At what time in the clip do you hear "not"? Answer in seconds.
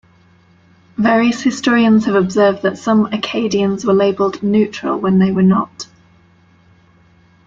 5.43-5.85